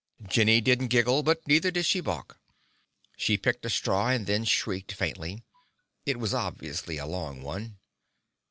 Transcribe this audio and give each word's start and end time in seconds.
Jenny 0.27 0.61
didn't 0.61 0.87
giggle, 0.87 1.21
but 1.21 1.47
neither 1.47 1.69
did 1.69 1.85
she 1.85 2.01
balk. 2.01 2.39
She 3.17 3.37
picked 3.37 3.63
a 3.67 3.69
straw, 3.69 4.09
and 4.09 4.25
then 4.25 4.45
shrieked 4.45 4.93
faintly. 4.93 5.43
It 6.07 6.17
was 6.17 6.33
obviously 6.33 6.97
a 6.97 7.05
long 7.05 7.43
one. 7.43 7.77